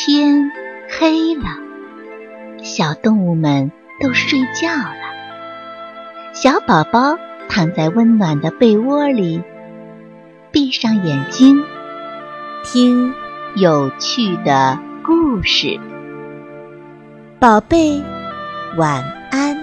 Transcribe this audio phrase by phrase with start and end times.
[0.00, 0.52] 天
[0.88, 1.42] 黑了，
[2.62, 6.32] 小动物们都睡觉了。
[6.32, 9.42] 小宝宝躺在温暖的被窝里，
[10.52, 11.60] 闭上眼睛，
[12.62, 13.12] 听
[13.56, 15.80] 有趣的故事。
[17.40, 18.00] 宝贝，
[18.76, 19.02] 晚
[19.32, 19.58] 安。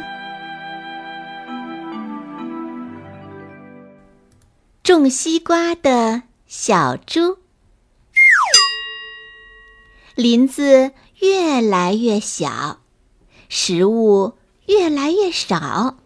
[4.84, 7.38] 种西瓜的小猪。
[10.16, 12.80] 林子越来越小，
[13.50, 15.98] 食物越来越少。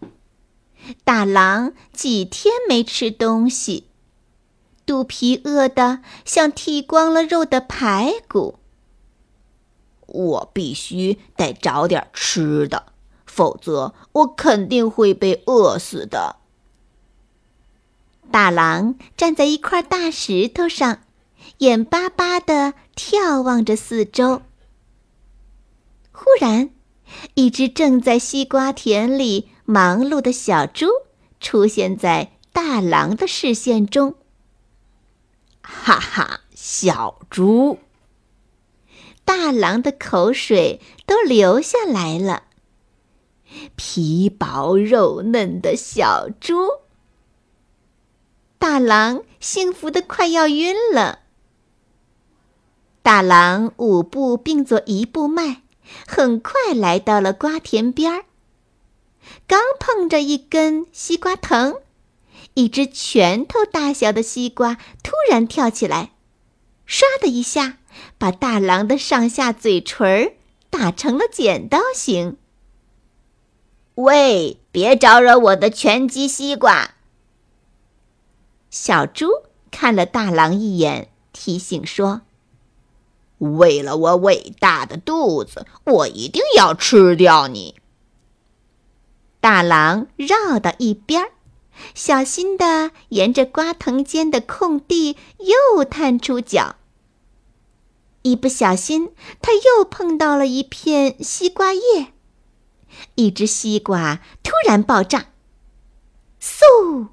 [1.04, 3.86] 大狼几天没吃东西，
[4.84, 8.58] 肚皮饿得像剃光了肉的排骨。
[10.08, 12.86] 我必须得找点吃的，
[13.24, 16.34] 否则我肯定会被饿死的。
[18.32, 21.02] 大狼站在一块大石头上。
[21.58, 24.42] 眼巴巴地眺望着四周。
[26.12, 26.68] 忽然，
[27.32, 30.86] 一只正在西瓜田里忙碌的小猪
[31.40, 34.16] 出现在大狼的视线中。
[35.62, 37.78] 哈哈，小猪！
[39.24, 42.42] 大狼的口水都流下来了。
[43.76, 46.68] 皮薄肉嫩的小猪，
[48.58, 51.20] 大狼幸福的快要晕了。
[53.02, 55.62] 大狼五步并作一步迈，
[56.06, 58.24] 很快来到了瓜田边儿。
[59.46, 61.76] 刚碰着一根西瓜藤，
[62.54, 66.12] 一只拳头大小的西瓜突然跳起来，
[66.86, 67.78] 唰的一下
[68.18, 70.34] 把大狼的上下嘴唇
[70.68, 72.36] 打成了剪刀形。
[73.94, 76.94] 喂，别招惹我的拳击西瓜！
[78.70, 79.28] 小猪
[79.70, 82.22] 看了大狼一眼，提醒说。
[83.40, 87.74] 为了我伟大的肚子，我一定要吃掉你！
[89.40, 91.32] 大狼绕到一边儿，
[91.94, 96.76] 小心地沿着瓜藤间的空地又探出脚。
[98.22, 102.12] 一不小心，他又碰到了一片西瓜叶，
[103.14, 105.28] 一只西瓜突然爆炸，
[106.38, 107.08] 嗖！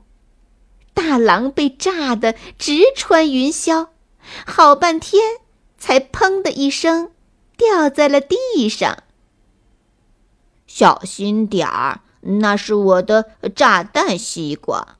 [0.93, 3.87] 大狼被炸得直穿云霄，
[4.45, 5.46] 好半天。
[5.77, 7.11] 才砰的一声，
[7.55, 9.03] 掉在了地上。
[10.65, 14.97] 小心点儿，那是我的炸弹西瓜。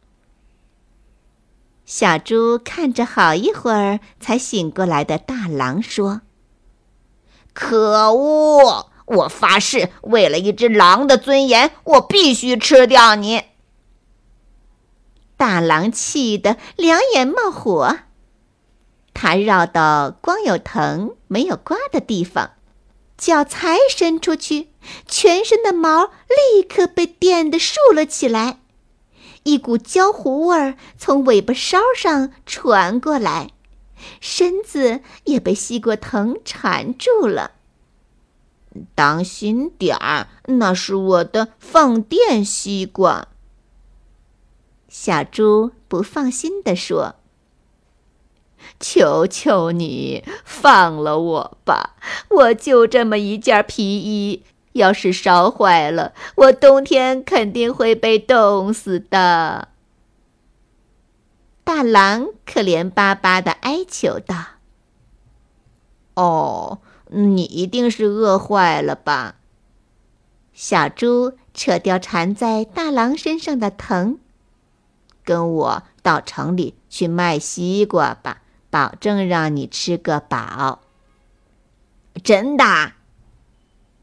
[1.86, 6.22] 小猪看着好一会儿才醒过来的大狼说
[7.54, 8.90] ：“可恶！
[9.06, 13.44] 我发誓，为了一只狼的尊严，我必须吃掉你！”
[15.38, 18.00] 大狼气得两眼冒火。
[19.20, 22.52] 他绕到光有藤没有瓜的地方，
[23.18, 24.68] 脚才伸出去，
[25.08, 28.60] 全身的毛立刻被电得竖了起来，
[29.42, 33.50] 一股焦糊味儿从尾巴梢上传过来，
[34.22, 37.54] 身子也被西瓜藤缠住了。
[38.94, 43.30] 当心点儿，那是我的放电西瓜。
[44.88, 47.16] 小猪不放心地说。
[48.80, 51.96] 求求你放了我吧！
[52.30, 59.70] 我就这么一件皮衣，要是烧坏了，我冬天肯定会被冻死的。
[61.64, 64.36] 大狼可怜巴巴的哀求道
[66.16, 66.80] ：“哦，
[67.10, 69.36] 你一定是饿坏了吧？”
[70.54, 74.18] 小猪扯掉缠在大狼身上的藤，
[75.24, 78.42] 跟我到城里去卖西瓜吧。
[78.70, 80.82] 保证让你吃个饱。
[82.24, 82.94] 真的，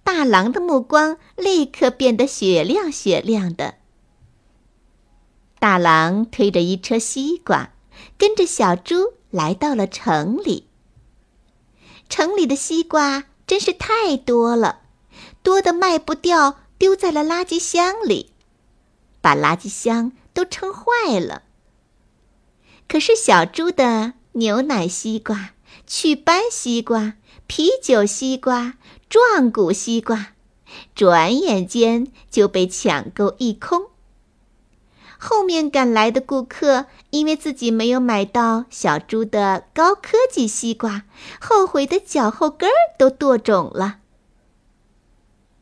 [0.03, 3.75] 大狼的目光立刻变得雪亮雪亮的。
[5.59, 7.71] 大狼推着一车西瓜，
[8.17, 10.69] 跟着小猪来到了城里。
[12.09, 14.83] 城里的西瓜真是太多了，
[15.43, 18.31] 多的卖不掉，丢在了垃圾箱里，
[19.21, 21.43] 把垃圾箱都撑坏了。
[22.87, 24.15] 可是小猪的。
[24.37, 25.51] 牛奶西瓜、
[25.87, 27.15] 祛斑西瓜、
[27.47, 28.75] 啤酒西瓜、
[29.09, 30.33] 壮骨西瓜，
[30.93, 33.87] 转眼间就被抢购一空。
[35.19, 41.05] 后面赶来的顾客因为自己没有买到小猪的高科技西瓜，
[41.41, 43.99] 后悔的脚后跟儿都剁肿了。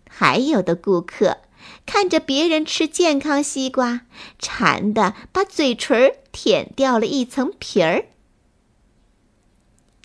[0.09, 1.39] 还有的顾客
[1.85, 4.01] 看着别人吃健康西瓜，
[4.39, 8.07] 馋的把嘴唇舔掉了一层皮儿。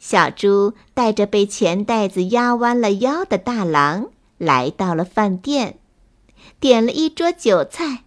[0.09, 5.79] 小猪带着被钱袋子压弯了腰的大狼来到了饭店，
[6.61, 8.05] 点了一桌酒菜，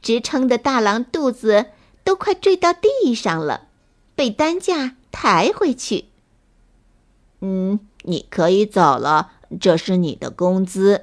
[0.00, 1.66] 直撑的大狼肚子
[2.02, 3.68] 都快坠到地上了，
[4.14, 6.06] 被担架抬回去。
[7.40, 11.02] 嗯，你可以走了，这是你的工资。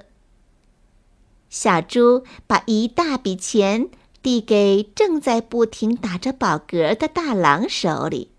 [1.48, 3.88] 小猪把一大笔钱
[4.24, 8.32] 递给正在不停打着饱嗝的大狼手里。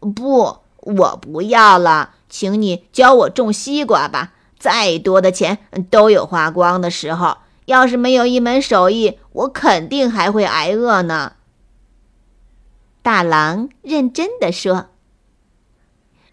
[0.00, 0.63] 不。
[0.84, 4.34] 我不要了，请你教我种西瓜吧。
[4.58, 5.58] 再多的钱
[5.90, 11.34] 都有花光的时候，要是没有一门手艺，我肯定还会挨饿呢。
[13.02, 14.86] 大狼认真的说。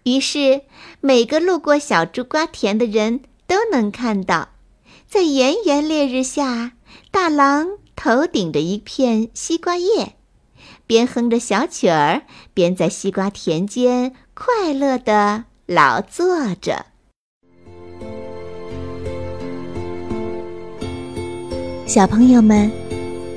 [0.04, 0.62] 于是，
[1.00, 4.50] 每个路过小猪瓜田的人都能看到，
[5.08, 6.72] 在炎炎烈日下，
[7.12, 10.16] 大狼头顶着一片西瓜叶，
[10.92, 12.24] 边哼着小曲儿，
[12.54, 14.12] 边在西瓜田间。
[14.34, 16.86] 快乐的劳作着。
[21.88, 22.70] 小朋友们，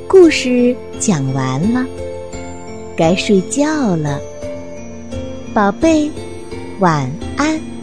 [0.09, 1.87] 故事讲完了，
[2.97, 4.21] 该睡觉了，
[5.55, 6.11] 宝贝，
[6.81, 7.74] 晚安。